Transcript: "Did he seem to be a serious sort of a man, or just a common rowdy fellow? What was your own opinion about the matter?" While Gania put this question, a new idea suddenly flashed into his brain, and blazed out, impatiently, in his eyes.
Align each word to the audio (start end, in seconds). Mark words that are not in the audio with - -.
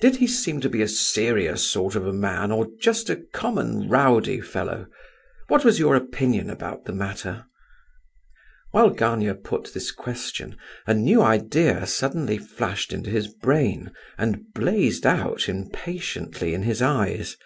"Did 0.00 0.14
he 0.14 0.28
seem 0.28 0.60
to 0.60 0.68
be 0.68 0.80
a 0.80 0.86
serious 0.86 1.64
sort 1.66 1.96
of 1.96 2.06
a 2.06 2.12
man, 2.12 2.52
or 2.52 2.68
just 2.80 3.10
a 3.10 3.16
common 3.16 3.88
rowdy 3.88 4.40
fellow? 4.40 4.86
What 5.48 5.64
was 5.64 5.80
your 5.80 5.96
own 5.96 6.02
opinion 6.02 6.50
about 6.50 6.84
the 6.84 6.92
matter?" 6.92 7.46
While 8.70 8.90
Gania 8.90 9.34
put 9.34 9.74
this 9.74 9.90
question, 9.90 10.56
a 10.86 10.94
new 10.94 11.20
idea 11.20 11.84
suddenly 11.88 12.38
flashed 12.38 12.92
into 12.92 13.10
his 13.10 13.26
brain, 13.26 13.90
and 14.16 14.52
blazed 14.54 15.04
out, 15.04 15.48
impatiently, 15.48 16.54
in 16.54 16.62
his 16.62 16.80
eyes. 16.80 17.36